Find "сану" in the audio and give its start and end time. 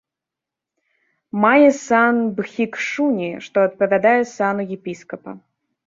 4.35-4.63